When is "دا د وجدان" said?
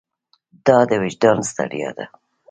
0.65-1.37